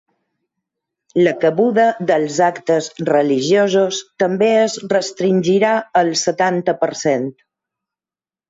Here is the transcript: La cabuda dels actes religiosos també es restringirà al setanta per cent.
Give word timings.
La 1.27 1.33
cabuda 1.43 1.85
dels 2.11 2.39
actes 2.45 2.87
religiosos 3.11 3.99
també 4.25 4.49
es 4.65 4.79
restringirà 4.95 5.75
al 6.03 6.11
setanta 6.27 6.77
per 6.83 6.91
cent. 7.05 7.31